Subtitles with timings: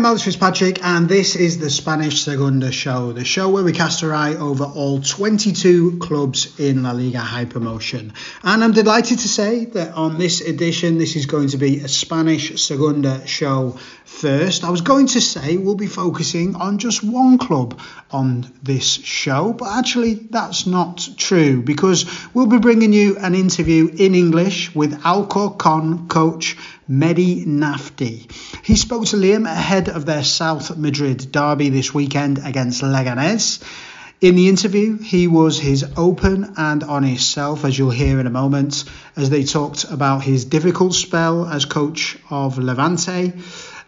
[0.00, 4.04] I'm Alex Fitzpatrick, and this is the Spanish Segunda Show, the show where we cast
[4.04, 8.12] our eye over all 22 clubs in La Liga Hypermotion.
[8.44, 11.88] And I'm delighted to say that on this edition, this is going to be a
[11.88, 13.78] Spanish Segunda show
[14.10, 14.64] first.
[14.64, 17.80] I was going to say we'll be focusing on just one club
[18.10, 22.04] on this show, but actually, that's not true because
[22.34, 26.58] we'll be bringing you an interview in English with Alcorcon coach
[26.90, 28.30] Mehdi Nafti.
[28.64, 33.62] He spoke to Liam ahead of their South Madrid derby this weekend against Leganés.
[34.20, 38.30] In the interview, he was his open and honest self, as you'll hear in a
[38.30, 38.84] moment,
[39.16, 43.32] as they talked about his difficult spell as coach of Levante,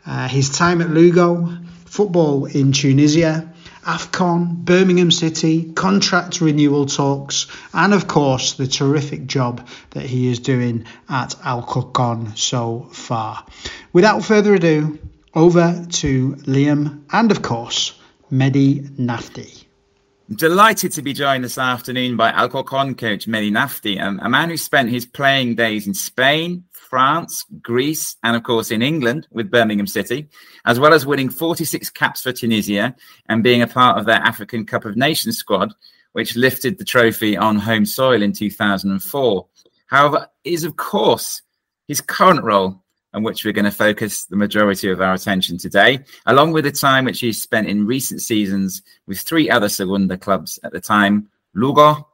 [0.06, 1.48] uh, his time at Lugo,
[1.86, 3.48] football in Tunisia,
[3.84, 10.38] AFCON, Birmingham City, contract renewal talks, and of course the terrific job that he is
[10.38, 13.44] doing at Alcorcon so far.
[13.92, 14.98] Without further ado,
[15.34, 17.98] over to Liam and of course
[18.30, 19.61] Mehdi Nafti.
[20.36, 24.56] Delighted to be joined this afternoon by Alcorcon coach Mehdi Nafti, um, a man who
[24.56, 29.86] spent his playing days in Spain, France, Greece, and of course in England with Birmingham
[29.86, 30.28] City,
[30.64, 32.94] as well as winning 46 caps for Tunisia
[33.28, 35.74] and being a part of their African Cup of Nations squad,
[36.12, 39.46] which lifted the trophy on home soil in 2004.
[39.86, 41.42] However, is of course
[41.88, 42.81] his current role
[43.14, 46.72] on which we're going to focus the majority of our attention today, along with the
[46.72, 51.28] time which he's spent in recent seasons with three other Segunda clubs at the time
[51.54, 52.08] Lugo,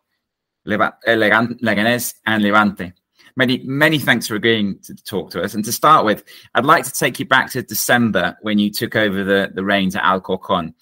[0.66, 2.92] eh, Leganés, and Levante.
[3.36, 5.54] Many, many thanks for agreeing to talk to us.
[5.54, 8.96] And to start with, I'd like to take you back to December when you took
[8.96, 10.74] over the, the reins at Alcorcon.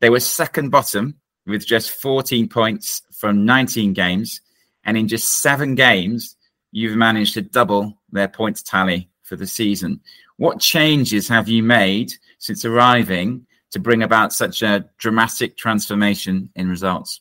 [0.00, 4.42] They were second bottom with just 14 points from 19 games.
[4.84, 6.36] And in just seven games,
[6.70, 10.00] you've managed to double their points tally for the season.
[10.36, 16.68] What changes have you made since arriving to bring about such a dramatic transformation in
[16.68, 17.20] results?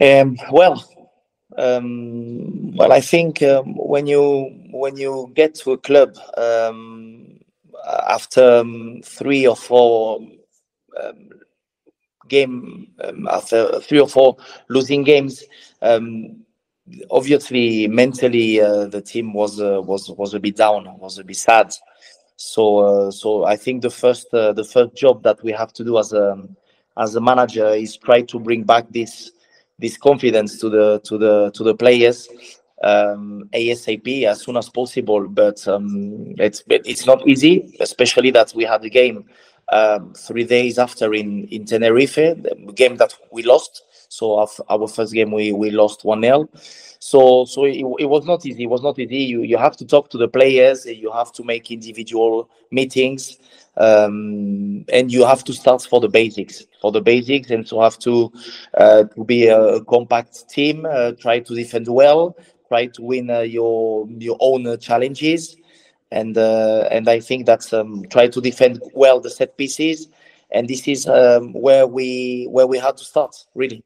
[0.00, 0.84] Um, well,
[1.56, 7.38] um, well, I think um, when you when you get to a club um,
[8.08, 10.20] after um, three or four
[11.02, 11.30] um,
[12.28, 14.36] game um, after three or four
[14.68, 15.44] losing games,
[17.10, 21.36] obviously mentally uh, the team was uh, was was a bit down, was a bit
[21.36, 21.72] sad.
[22.36, 25.84] So uh, so I think the first uh, the first job that we have to
[25.84, 26.42] do as a
[26.98, 29.32] as a manager is try to bring back this
[29.78, 32.28] this confidence to the to the to the players
[32.82, 35.28] um, ASAP as soon as possible.
[35.28, 39.24] But um, it's it's not easy, especially that we had the game
[39.68, 43.82] um, three days after in in Tenerife, the game that we lost.
[44.12, 46.48] So our, first game we we lost one 0
[46.98, 48.64] So so it, it was not easy.
[48.64, 49.18] It was not easy.
[49.32, 50.84] You you have to talk to the players.
[50.86, 53.38] You have to make individual meetings
[53.76, 57.98] um, and you have to start for the basics for the basics and so have
[58.00, 58.30] to
[58.76, 62.36] uh, to be a compact team uh, try to defend well
[62.68, 65.56] try to win uh, your your own challenges
[66.10, 70.08] and uh, and i think that's um, try to defend well the set pieces
[70.50, 73.82] and this is um, where we where we had to start really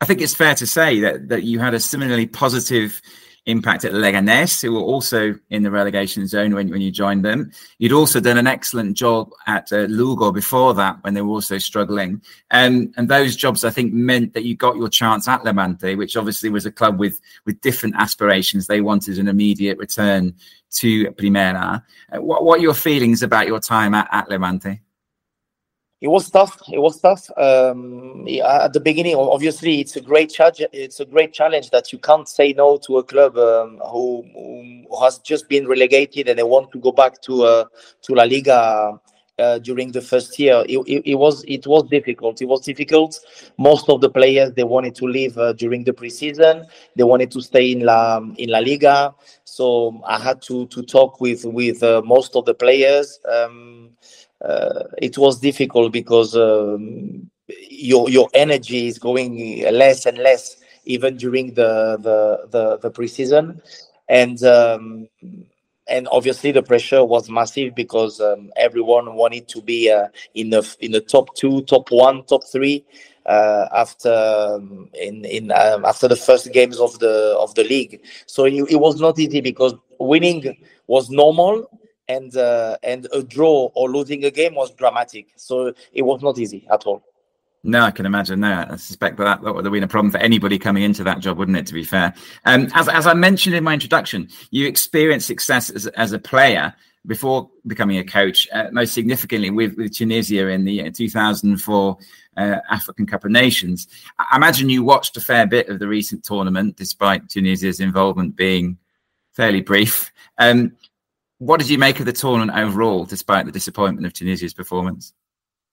[0.00, 3.00] i think it's fair to say that that you had a similarly positive
[3.48, 7.50] impact at Leganés, who were also in the relegation zone when, when you joined them.
[7.78, 11.56] You'd also done an excellent job at uh, Lugo before that when they were also
[11.56, 12.22] struggling.
[12.50, 16.16] Um, and those jobs, I think, meant that you got your chance at Levante, which
[16.16, 18.66] obviously was a club with, with different aspirations.
[18.66, 20.34] They wanted an immediate return
[20.72, 21.82] to Primera.
[22.12, 24.82] Uh, what, what are your feelings about your time at, at Levante?
[26.00, 26.60] It was tough.
[26.72, 29.16] It was tough um, at the beginning.
[29.16, 30.62] Obviously, it's a great challenge.
[30.72, 35.02] It's a great challenge that you can't say no to a club um, who, who,
[35.02, 37.64] has just been relegated and they want to go back to uh,
[38.02, 38.98] to La Liga
[39.38, 40.64] uh, during the first year.
[40.68, 42.40] It, it, it, was it was difficult.
[42.42, 43.18] It was difficult.
[43.58, 46.66] Most of the players they wanted to leave uh, during the preseason.
[46.94, 49.14] They wanted to stay in La in La Liga.
[49.44, 53.18] So I had to to talk with with uh, most of the players.
[53.28, 53.90] Um,
[54.42, 57.30] it was difficult because um,
[57.68, 63.60] your your energy is going less and less even during the the the, the preseason
[64.08, 65.08] and um,
[65.88, 70.76] and obviously the pressure was massive because um, everyone wanted to be uh, in the
[70.80, 72.84] in the top two, top one, top three
[73.26, 78.00] uh, after um, in in um, after the first games of the of the league.
[78.26, 80.56] So it, it was not easy because winning
[80.86, 81.70] was normal
[82.08, 85.28] and uh, and a draw or losing a game was dramatic.
[85.36, 87.02] So it was not easy at all.
[87.64, 88.40] No, I can imagine.
[88.40, 91.18] No, I suspect that that would have been a problem for anybody coming into that
[91.20, 91.66] job, wouldn't it?
[91.66, 92.14] To be fair,
[92.44, 96.74] um, as as I mentioned in my introduction, you experienced success as as a player
[97.06, 101.98] before becoming a coach, uh, most significantly with, with Tunisia in the 2004
[102.36, 103.88] uh, African Cup of Nations.
[104.18, 108.78] I imagine you watched a fair bit of the recent tournament, despite Tunisia's involvement being
[109.32, 110.12] fairly brief.
[110.38, 110.76] Um,
[111.38, 115.14] what did you make of the tournament overall, despite the disappointment of Tunisia's performance?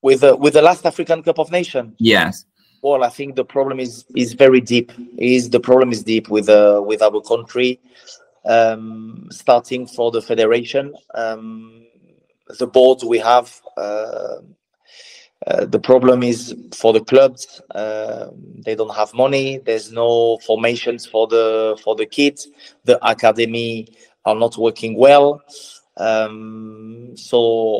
[0.01, 1.95] With the, with the last African Cup of Nations?
[1.97, 2.45] Yes.
[2.81, 4.91] Well, I think the problem is is very deep.
[5.17, 7.79] Is the problem is deep with uh, with our country,
[8.45, 11.87] um, starting for the federation, um,
[12.59, 13.59] the boards we have.
[13.75, 14.41] Uh,
[15.47, 18.29] uh, the problem is for the clubs uh,
[18.65, 22.47] they don't have money there's no formations for the for the kids
[22.85, 23.85] the academy
[24.25, 25.41] are not working well.
[25.97, 27.37] Um, so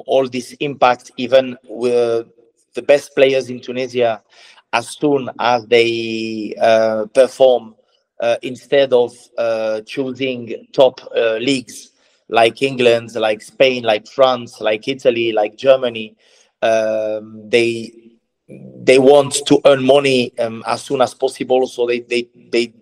[0.07, 2.27] all this impact, even with
[2.73, 4.21] the best players in Tunisia,
[4.71, 7.75] as soon as they uh, perform,
[8.19, 11.91] uh, instead of uh, choosing top uh, leagues
[12.29, 16.15] like England, like Spain, like France, like Italy, like Germany,
[16.61, 17.91] um, they
[18.47, 21.67] they want to earn money um, as soon as possible.
[21.67, 22.73] So they they they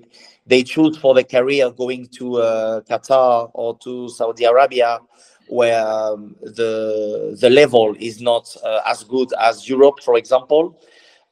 [0.45, 4.99] they choose for their career going to uh, Qatar or to Saudi Arabia,
[5.47, 10.79] where um, the the level is not uh, as good as Europe, for example.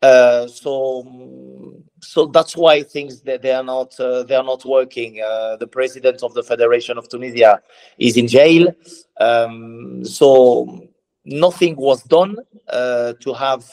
[0.01, 5.21] Uh, so so that's why things that they are not uh, they are not working.
[5.21, 7.61] Uh, the president of the Federation of Tunisia
[7.99, 8.73] is in jail.
[9.19, 10.87] Um, so
[11.25, 12.37] nothing was done
[12.67, 13.63] uh, to have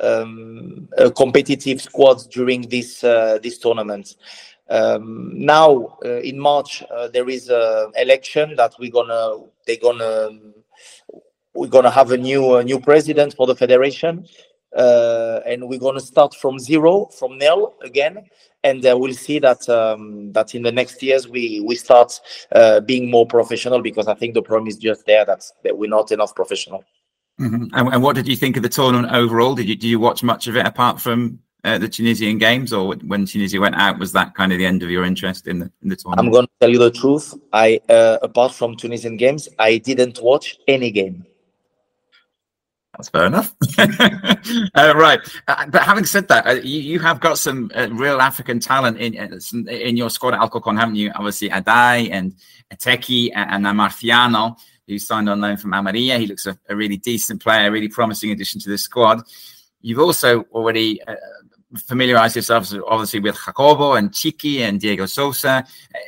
[0.00, 4.16] um, a competitive squad during this this tournament.
[4.70, 10.30] Um, now uh, in March uh, there is a election that we're gonna they're gonna
[11.54, 14.26] we're gonna have a new new president for the federation,
[14.74, 18.24] uh, and we're gonna start from zero from nil again,
[18.62, 22.18] and uh, we'll see that um, that in the next years we we start
[22.52, 25.90] uh, being more professional because I think the problem is just there that that we're
[25.90, 26.84] not enough professional.
[27.40, 27.74] Mm-hmm.
[27.74, 29.54] And, and, what did you think of the tournament overall?
[29.54, 32.94] Did you do you watch much of it apart from uh, the Tunisian games, or
[32.96, 35.70] when Tunisia went out, was that kind of the end of your interest in the
[35.82, 36.26] in the tournament?
[36.26, 37.34] I'm going to tell you the truth.
[37.52, 41.26] I, uh, apart from Tunisian games, I didn't watch any game.
[42.92, 43.54] That's fair enough.
[43.78, 45.18] uh, right,
[45.48, 48.98] uh, but having said that, uh, you, you, have got some uh, real African talent
[48.98, 49.14] in
[49.68, 51.10] in your squad at Alcorcon, haven't you?
[51.16, 52.34] Obviously, Adai and
[52.72, 54.56] Ateki and, and Marciano,
[54.86, 56.18] who signed on loan from Almeria.
[56.18, 59.22] He looks a, a, really decent player, a really promising addition to the squad.
[59.80, 61.00] You've also already
[61.76, 65.64] familiarize yourselves obviously with Jacobo and Txiki and Diego Sousa.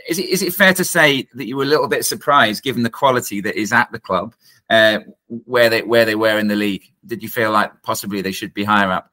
[0.08, 2.82] Is it, is it fair to say that you were a little bit surprised given
[2.82, 4.34] the quality that is at the club
[4.70, 6.84] uh, where they where they were in the league?
[7.04, 9.10] Did you feel like possibly they should be higher up?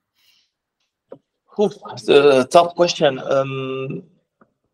[1.58, 3.20] It's a tough question.
[3.20, 4.04] Um,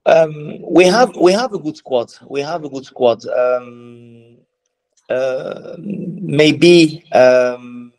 [0.05, 2.11] um, we have we have a good squad.
[2.27, 3.25] We have a good squad.
[3.27, 4.37] Um,
[5.09, 7.91] uh, maybe um,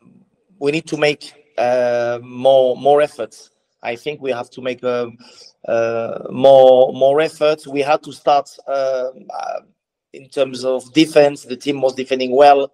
[0.59, 3.51] we need to make uh, more more efforts
[3.83, 5.17] I think we have to make um,
[5.67, 7.67] uh, more more efforts.
[7.67, 9.61] We had to start um, uh,
[10.13, 11.43] in terms of defense.
[11.43, 12.71] The team was defending well,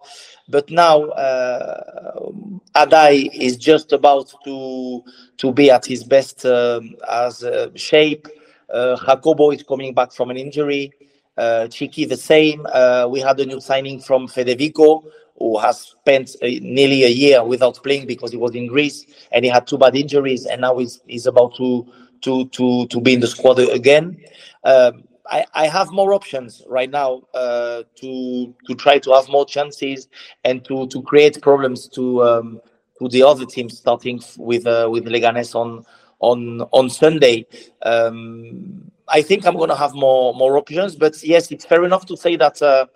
[0.48, 2.30] but now uh,
[2.74, 5.02] Adai is just about to
[5.38, 7.44] to be at his best um, as
[7.74, 8.28] shape.
[8.72, 10.92] Uh, Jacobo is coming back from an injury.
[11.38, 12.66] Uh, Txiki the same.
[12.72, 15.04] Uh, we had a new signing from Fede Vico,
[15.38, 19.44] who has spent uh, nearly a year without playing because he was in Greece and
[19.44, 21.86] he had two bad injuries, and now he's, he's about to
[22.22, 24.20] to to to be in the squad again.
[24.64, 29.44] Um, I, I have more options right now uh, to to try to have more
[29.44, 30.08] chances
[30.44, 32.60] and to to create problems to um,
[32.98, 35.84] to the other teams, starting with uh, with Leganes on
[36.20, 37.46] on on Sunday.
[37.82, 42.06] Um, I think I'm going to have more more options, but yes, it's fair enough
[42.06, 42.86] to say that uh,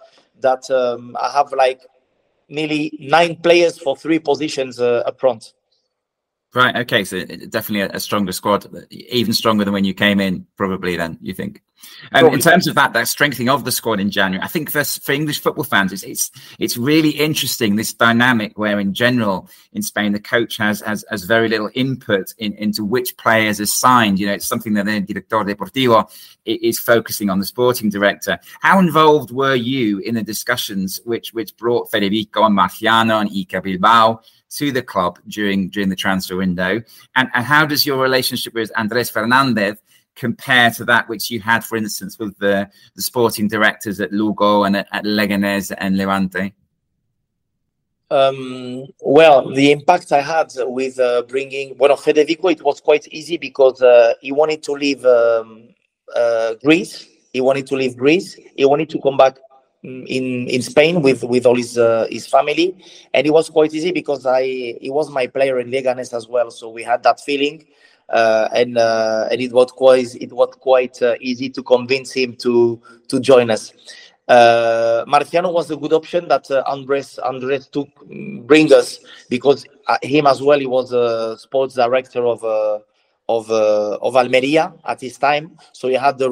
[0.40, 1.80] that um, I have like
[2.48, 5.54] nearly nine players for three positions uh, up front.
[6.54, 6.76] Right.
[6.76, 7.04] Okay.
[7.04, 10.96] So definitely a, a, stronger squad, even stronger than when you came in, probably.
[10.96, 11.62] Then you think.
[12.12, 14.84] Um, in terms of that, that strengthening of the squad in January, I think for,
[14.84, 19.82] for English football fans, it's, it's it's really interesting this dynamic where, in general, in
[19.82, 24.20] Spain, the coach has has, has very little input in, into which players are signed.
[24.20, 26.08] You know, it's something that the director deportivo
[26.44, 28.38] is focusing on the sporting director.
[28.60, 33.62] How involved were you in the discussions which which brought Federico and Marciano and Iker
[33.62, 34.20] Bilbao?
[34.56, 36.82] To the club during during the transfer window?
[37.16, 39.78] And, and how does your relationship with Andres Fernandez
[40.14, 44.64] compare to that which you had, for instance, with the, the sporting directors at Lugo
[44.64, 46.52] and at, at Leganés and Levante?
[48.10, 53.38] Um, well, the impact I had with uh, bringing well Federico, it was quite easy
[53.38, 55.68] because uh, he wanted to leave um,
[56.14, 57.08] uh, Greece.
[57.32, 58.34] He wanted to leave Greece.
[58.54, 59.38] He wanted to come back
[59.82, 62.76] in in Spain with with all his uh, his family,
[63.14, 64.42] and it was quite easy because I
[64.80, 66.50] he was my player in Leganes as well.
[66.50, 67.66] So we had that feeling,
[68.08, 72.80] uh, and uh, and it was quite it was quite easy to convince him to
[73.08, 73.72] to join us.
[74.28, 79.66] Uh, Marciano was a good option that uh, Andres Andres took mm, bring us because
[79.88, 82.78] uh, him as well he was a sports director of uh,
[83.38, 86.28] of uh, of Almeria at his time, so he had the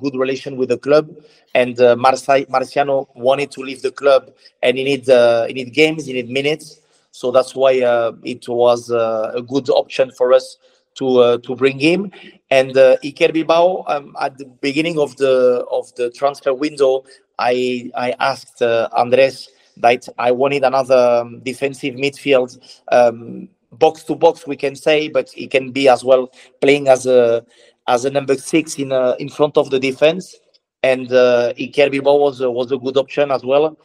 [0.00, 1.10] good relation with the club.
[1.54, 4.32] And uh, Marciano wanted to leave the club,
[4.62, 6.80] and he need uh, he need games, he need minutes.
[7.10, 10.56] So that's why uh, it was uh, a good option for us
[10.96, 12.10] to uh, to bring him.
[12.50, 17.04] And uh, Iker Bilbao, um, at the beginning of the of the transfer window,
[17.38, 22.58] I I asked Andres that I wanted another um, defensive midfield,
[22.92, 27.06] um, box to box, we can say, but he can be as well playing as
[27.06, 27.44] a
[27.86, 30.36] as a number six in uh, in front of the defense.
[30.82, 33.76] And uh, Iker Bilbao was was a good option as well.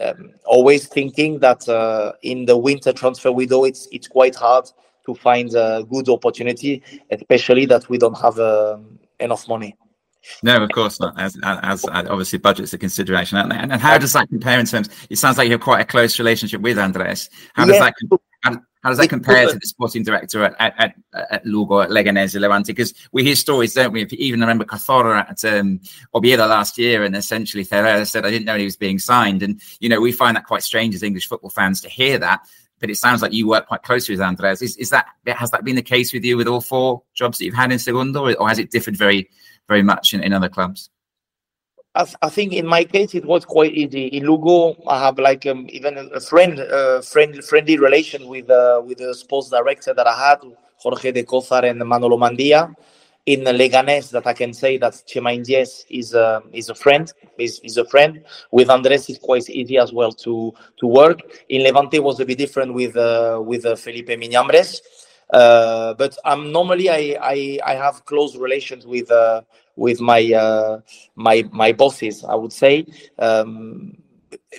[0.00, 4.66] Um, always thinking that uh, in the winter transfer window, it's it's quite hard
[5.06, 8.78] to find a good opportunity, especially that we don't have uh,
[9.18, 9.76] enough money.
[10.42, 11.18] No, of course not.
[11.18, 14.88] As, as, as obviously budget's a consideration, and, and, how does that compare in terms?
[15.08, 17.30] It sounds like you have quite a close relationship with Andres.
[17.54, 17.90] How does yeah.
[18.10, 18.20] that?
[18.42, 18.52] How,
[18.82, 20.94] how, does that compare to the sporting director at at, at,
[21.30, 22.72] at Lugo, at Leganés, Levante?
[22.72, 24.02] Because we hear stories, don't we?
[24.02, 25.80] If you even remember Cazorla at um,
[26.14, 29.60] Oviedo last year, and essentially Ferreira said, "I didn't know he was being signed." And
[29.80, 32.40] you know, we find that quite strange as English football fans to hear that.
[32.80, 34.62] But it sounds like you work quite closely with Andres.
[34.62, 37.44] Is, is that has that been the case with you with all four jobs that
[37.44, 39.28] you've had in Segundo, or, or has it differed very
[39.66, 40.90] very much in, in other clubs?
[41.98, 44.06] I, I, think in my case it was quite easy.
[44.06, 48.80] In Lugo, I have like um, even a friend, uh, friend, friendly relation with uh,
[48.86, 50.38] with the sports director that I had,
[50.76, 52.74] Jorge de Cozar and Manolo Mandia.
[53.26, 57.60] In Leganés, that I can say that Txema Indias is a is a friend, is,
[57.62, 58.24] is a friend.
[58.52, 61.20] With Andres, it's quite easy as well to to work.
[61.50, 64.80] In Levante was a bit different with uh, with uh, Felipe Miñambres.
[65.30, 69.42] Uh, but I'm normally I, I I have close relations with uh,
[69.78, 70.80] with my uh,
[71.14, 72.24] my my bosses.
[72.24, 72.84] I would say
[73.18, 73.96] um,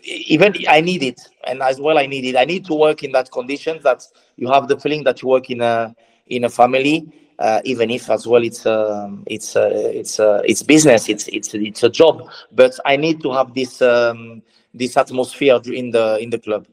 [0.04, 2.36] even I need it, and as well I need it.
[2.36, 4.04] I need to work in that condition that
[4.38, 5.96] you have the feeling that you work in a
[6.28, 7.08] in a family.
[7.40, 11.54] Uh, even if as well it's um, it's uh, it's uh, it's business it's it's
[11.54, 14.42] it's a job but i need to have this um,
[14.74, 16.68] this atmosphere in the in the club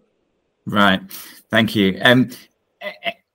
[0.66, 1.00] right
[1.52, 2.28] thank you um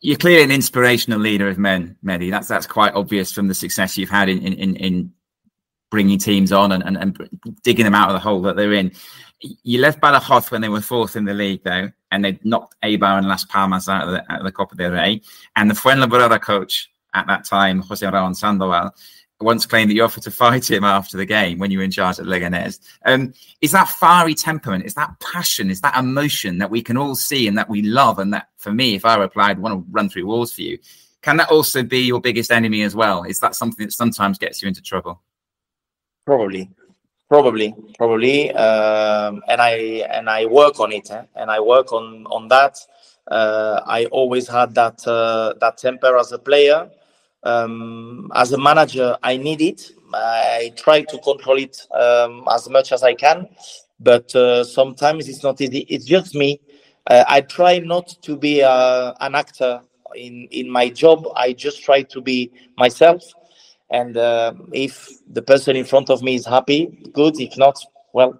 [0.01, 2.29] you're clearly an inspirational leader of men, Mehdi.
[2.29, 5.13] That's that's quite obvious from the success you've had in in, in
[5.91, 7.29] bringing teams on and, and, and
[7.63, 8.91] digging them out of the hole that they're in.
[9.41, 13.17] You left Badajoz when they were fourth in the league, though, and they knocked Eibar
[13.17, 15.21] and Las Palmas out of the, out of the Copa del Rey.
[15.55, 18.95] And the Fuenlabrada coach at that time, Jose Ramón Sandoval,
[19.41, 21.91] once claimed that you offered to fight him after the game when you were in
[21.91, 22.79] charge at Leganés.
[23.05, 27.15] Um, is that fiery temperament, is that passion, is that emotion that we can all
[27.15, 28.19] see and that we love?
[28.19, 30.77] And that for me, if I replied, want to run through walls for you,
[31.21, 33.23] can that also be your biggest enemy as well?
[33.23, 35.21] Is that something that sometimes gets you into trouble?
[36.25, 36.69] Probably,
[37.29, 38.51] probably, probably.
[38.51, 39.71] Um, and I
[40.09, 41.23] and I work on it, eh?
[41.35, 42.77] and I work on on that.
[43.29, 46.89] Uh, I always had that uh, that temper as a player
[47.43, 49.91] um, as a manager, I need it.
[50.13, 53.47] I try to control it um, as much as I can,
[53.99, 55.79] but uh, sometimes it's not easy.
[55.89, 56.59] It's just me.
[57.07, 59.81] Uh, I try not to be uh, an actor
[60.15, 61.27] in in my job.
[61.35, 63.23] I just try to be myself,
[63.89, 67.39] and uh, if the person in front of me is happy, good.
[67.39, 67.79] If not,
[68.13, 68.39] well,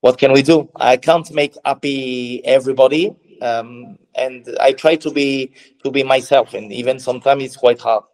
[0.00, 0.68] what can we do?
[0.76, 5.52] I can't make happy everybody, um, and I try to be
[5.84, 8.04] to be myself, and even sometimes it's quite hard.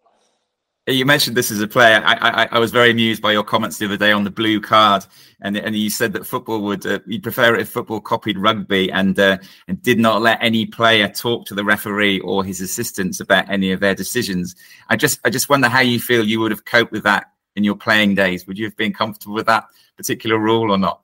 [0.87, 2.01] You mentioned this as a player.
[2.03, 4.59] I, I, I, was very amused by your comments the other day on the blue
[4.59, 5.05] card,
[5.41, 8.91] and and you said that football would uh, you prefer it if football copied rugby
[8.91, 9.37] and uh,
[9.67, 13.71] and did not let any player talk to the referee or his assistants about any
[13.71, 14.55] of their decisions.
[14.89, 17.25] I just I just wonder how you feel you would have coped with that
[17.55, 18.47] in your playing days.
[18.47, 19.65] Would you have been comfortable with that
[19.95, 21.01] particular rule or not?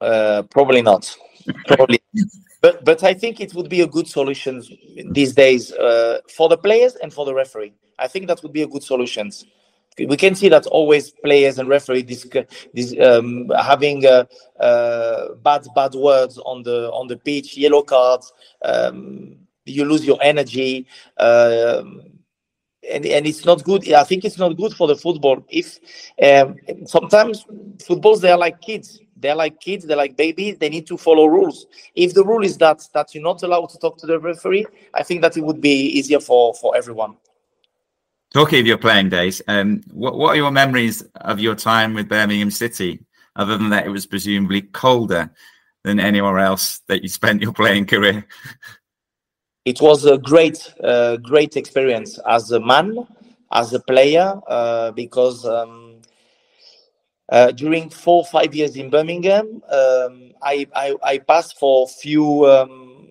[0.00, 1.16] Uh, probably not.
[1.66, 2.00] Probably.
[2.64, 4.62] But but I think it would be a good solution
[5.10, 7.74] these days uh, for the players and for the referee.
[7.98, 9.30] I think that would be a good solution.
[9.98, 12.26] We can see that always players and referee this,
[12.72, 14.24] this um, having uh,
[14.58, 18.32] uh, bad bad words on the on the pitch, yellow cards.
[18.62, 20.86] Um, you lose your energy.
[21.18, 22.00] Um,
[22.90, 23.92] and, and it's not good.
[23.92, 25.44] I think it's not good for the football.
[25.50, 25.78] If
[26.22, 26.56] um,
[26.86, 27.44] sometimes
[27.82, 31.26] footballs they are like kids, they're like kids they're like babies they need to follow
[31.26, 31.66] rules.
[31.94, 35.02] If the rule is that that you're not allowed to talk to the referee i
[35.02, 37.16] think that it would be easier for for everyone.
[38.32, 42.08] Talking of your playing days um what, what are your memories of your time with
[42.08, 43.00] birmingham city
[43.36, 45.30] other than that it was presumably colder
[45.84, 48.26] than anywhere else that you spent your playing career?
[49.64, 53.06] It was a great uh, great experience as a man
[53.52, 55.83] as a player uh, because um,
[57.30, 61.88] uh, during four or five years in Birmingham, um, I, I, I, passed for a
[61.88, 63.06] few um,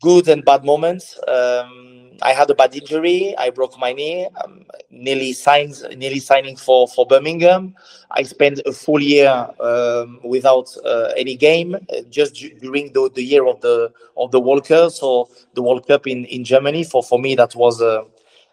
[0.00, 1.18] good and bad moments.
[1.28, 3.34] Um, I had a bad injury.
[3.36, 4.26] I broke my knee.
[4.42, 7.74] Um, nearly signs, nearly signing for for Birmingham.
[8.10, 13.22] I spent a full year um, without uh, any game, uh, just during the, the
[13.22, 14.92] year of the of the World Cup.
[14.92, 18.02] So the World Cup in, in Germany for for me that was uh,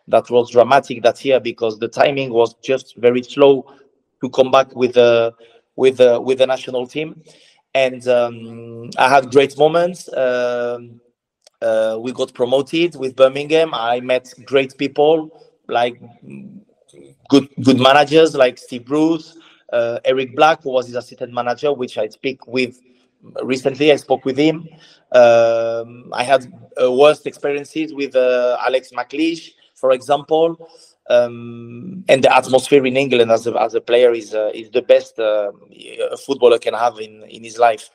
[0.08, 3.66] that was dramatic that year because the timing was just very slow
[4.22, 5.34] to come back with the
[5.76, 7.22] with the with the national team,
[7.74, 10.12] and um, I had great moments.
[10.14, 11.00] Um,
[11.62, 13.74] uh, we got promoted with Birmingham.
[13.74, 15.30] I met great people
[15.68, 16.02] like
[17.30, 19.38] good good managers like Steve Bruce,
[19.72, 22.80] uh, Eric Black, who was his assistant manager, which I speak with
[23.44, 23.92] recently.
[23.92, 24.68] I spoke with him.
[25.12, 30.70] Um, I had uh, worst experiences with uh, Alex McLeish, for example.
[31.10, 34.84] Um, and the atmosphere in England as a, as a player is uh, is the
[34.84, 35.52] best uh,
[36.12, 37.90] a footballer can have in, in his life.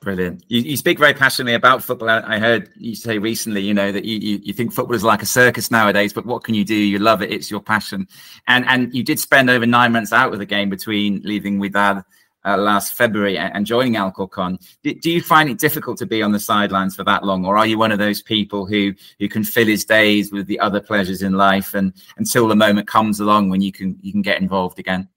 [0.00, 0.42] Brilliant.
[0.48, 2.08] You, you speak very passionately about football.
[2.08, 5.22] I heard you say recently, you know, that you, you, you, think football is like
[5.22, 6.74] a circus nowadays, but what can you do?
[6.74, 7.30] You love it.
[7.30, 8.08] It's your passion.
[8.48, 11.74] And and you did spend over nine months out with the game between leaving with
[11.74, 12.04] Wydad
[12.44, 14.58] uh, last February and, joining Alcorcon.
[14.82, 17.46] Do, do, you find it difficult to be on the sidelines for that long?
[17.46, 20.58] Or are you one of those people who, who can fill his days with the
[20.58, 24.22] other pleasures in life and until the moment comes along when you can, you can
[24.22, 25.08] get involved again?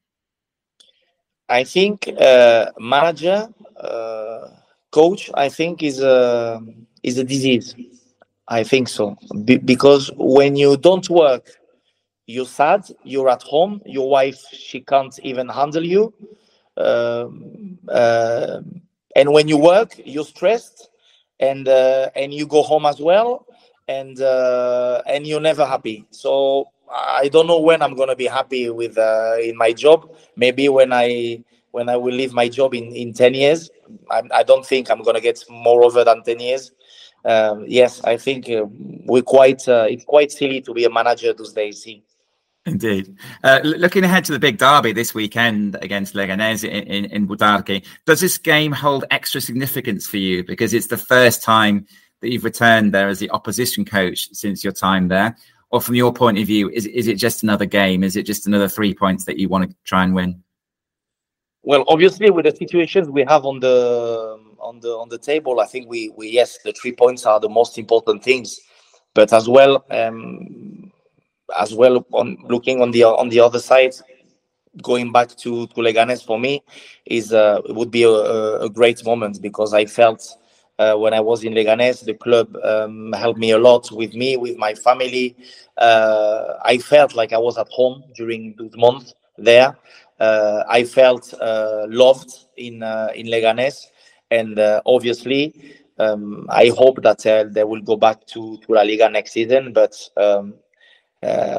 [1.50, 3.48] I think uh, manager
[3.80, 4.48] uh
[4.92, 6.62] coach, I think, is a
[7.04, 7.76] is a disease.
[8.48, 11.46] I think so Be- because when you don't work,
[12.28, 12.82] you're sad.
[13.04, 13.82] You're at home.
[13.86, 16.14] Your wife she can't even handle you,
[16.78, 18.62] um, uh,
[19.16, 20.90] and when you work, you're stressed,
[21.40, 23.48] and uh, and you go home as well,
[23.88, 26.06] and uh, and you're never happy.
[26.12, 30.10] So I don't know when I'm gonna be happy with uh, in my job.
[30.36, 31.44] Maybe when I
[31.76, 33.70] when I will leave my job in, in 10 years.
[34.10, 36.72] I, I don't think I'm going to get more over than 10 years.
[37.26, 38.64] Um, yes, I think uh,
[39.06, 41.86] we're quite, uh, it's quite silly to be a manager those days.
[42.66, 43.16] Indeed.
[43.44, 47.86] Uh, looking ahead to the big derby this weekend against Leganés in, in, in Butarque,
[48.06, 51.86] does this game hold extra significance for you because it's the first time
[52.22, 55.38] that you've returned there as the opposition coach since your time there?
[55.70, 58.04] Or from your point of view, is, is it just another game?
[58.04, 60.42] Is it just another three points that you want to try and win?
[61.62, 65.66] Well, obviously, with the situations we have on the on the on the table, I
[65.66, 68.60] think we we yes, the three points are the most important things,
[69.16, 70.85] but as well, um,
[71.58, 73.94] as well on looking on the on the other side,
[74.82, 76.64] going back to to Leganes for me
[77.06, 78.10] is uh, would be a,
[78.62, 80.38] a great moment because I felt.
[80.78, 84.36] Uh, when I was in Leganés, the club um, helped me a lot with me,
[84.36, 85.34] with my family.
[85.78, 89.78] Uh, I felt like I was at home during those months there.
[90.20, 93.88] Uh, I felt uh, loved in uh, in Leganés,
[94.32, 99.32] and obviously um, I hope that they will go back to, to La Liga next
[99.32, 99.74] season.
[99.74, 100.56] But um,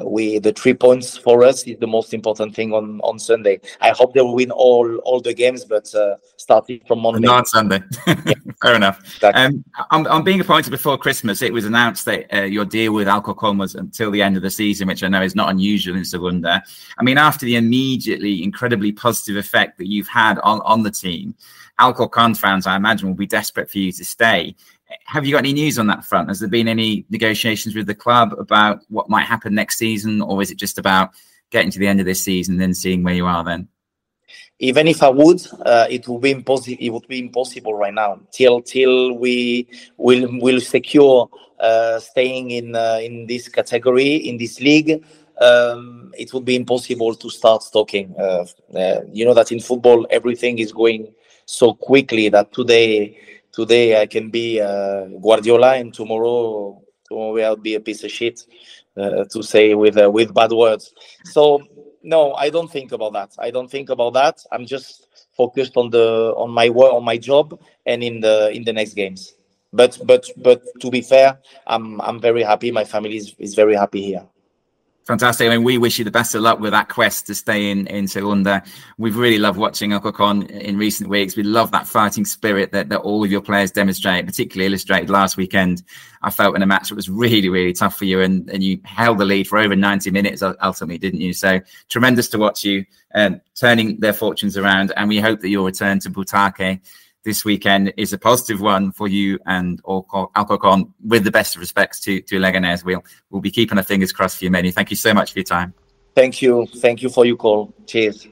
[0.04, 3.60] we the three points for us is the most important thing on on Sunday.
[3.80, 7.48] I hope they will win all all the games, but uh, starting from Monday, not
[7.48, 7.80] Sunday.
[8.06, 8.34] yeah.
[8.62, 9.00] Fair enough.
[9.00, 9.42] Exactly.
[9.42, 11.42] Um, I'm, I'm, being appointed before Christmas.
[11.42, 14.50] It was announced that uh, your deal with Alcorcon was until the end of the
[14.50, 16.62] season, which I know is not unusual in Segunda.
[16.98, 21.34] I mean, after the immediately incredibly positive effect that you've had on on the team,
[21.78, 24.56] Alcorcon fans, I imagine, will be desperate for you to stay
[25.04, 26.28] have you got any news on that front?
[26.28, 30.42] Has there been any negotiations with the club about what might happen next season, or
[30.42, 31.10] is it just about
[31.50, 33.68] getting to the end of this season and then seeing where you are then?
[34.58, 36.76] Even if I would, uh, it would be impossible.
[36.80, 41.28] It would be impossible right now till till we will will secure
[41.60, 45.04] uh, staying in uh, in this category in this league.
[45.38, 48.14] Um, it would be impossible to start talking.
[48.18, 51.12] Uh, uh, you know that in football everything is going
[51.44, 53.16] so quickly that today
[53.56, 58.42] today I can be uh, Guardiola, and tomorrow tomorrow I'll be a piece of shit
[58.96, 60.92] uh, to say with uh, with bad words.
[61.24, 61.62] So
[62.02, 63.30] no, I don't think about that.
[63.38, 64.44] I don't think about that.
[64.52, 68.62] I'm just focused on the on my work on my job and in the in
[68.64, 69.34] the next games.
[69.72, 72.70] But but but to be fair, I'm I'm very happy.
[72.70, 74.26] My family is, is very happy here.
[75.06, 75.46] Fantastic.
[75.46, 77.86] I mean, we wish you the best of luck with that quest to stay in
[77.86, 78.64] in Segunda.
[78.98, 81.36] We've really loved watching Alcorcon in recent weeks.
[81.36, 85.36] We love that fighting spirit that, that all of your players demonstrate, particularly illustrated last
[85.36, 85.84] weekend.
[86.22, 88.80] I felt in a match that was really, really tough for you, and, and you
[88.84, 91.32] held the lead for over 90 minutes ultimately, didn't you?
[91.32, 94.92] So tremendous to watch you um, turning their fortunes around.
[94.96, 96.80] And we hope that you'll return to Butarque
[97.26, 100.94] this weekend is a positive one for you and Alcorcon.
[101.04, 104.38] With the best of respects to to Leganés, we'll we'll be keeping our fingers crossed
[104.38, 104.72] for you, Mehdi.
[104.72, 105.74] Thank you so much for your time.
[106.14, 107.74] Thank you, thank you for your call.
[107.86, 108.28] Cheers.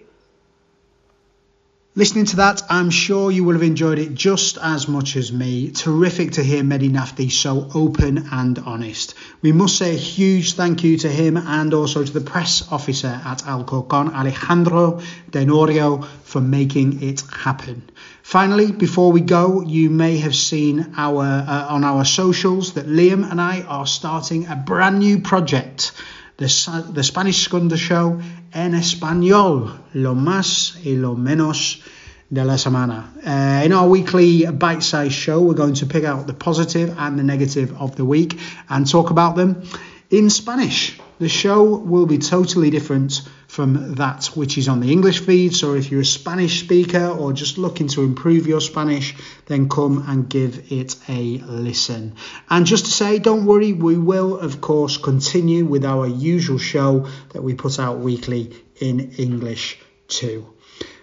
[1.97, 5.71] Listening to that, I'm sure you will have enjoyed it just as much as me.
[5.71, 9.15] Terrific to hear Mehdi Nafti so open and honest.
[9.43, 13.21] We must say a huge thank you to him and also to the press officer
[13.25, 17.89] at Alcorcon, Alejandro Denorio, for making it happen.
[18.25, 23.31] Finally, before we go, you may have seen our uh, on our socials that Liam
[23.31, 25.93] and I are starting a brand new project,
[26.39, 28.21] the, the Spanish Segunda Show
[28.55, 31.83] en Español, lo más y lo menos
[32.31, 33.13] de la semana.
[33.27, 37.19] Uh, in our weekly bite sized show, we're going to pick out the positive and
[37.19, 38.39] the negative of the week
[38.69, 39.63] and talk about them
[40.11, 40.99] in Spanish.
[41.19, 45.55] The show will be totally different from that which is on the English feed.
[45.55, 49.15] So if you're a Spanish speaker or just looking to improve your Spanish,
[49.47, 52.17] then come and give it a listen.
[52.51, 57.07] And just to say, don't worry, we will, of course, continue with our usual show
[57.33, 60.53] that we put out weekly in English too.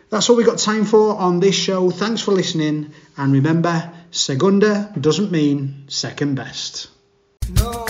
[0.10, 1.90] That's all we've got time for on this show.
[1.90, 2.92] Thanks for listening.
[3.16, 6.90] And remember, segunda doesn't mean second best.
[7.56, 7.86] No